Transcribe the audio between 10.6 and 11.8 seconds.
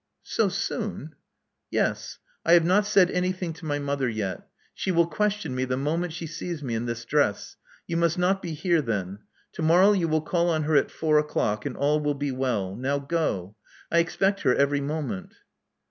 her at four o'clock; and